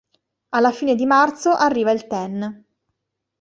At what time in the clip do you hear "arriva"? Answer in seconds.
1.51-1.91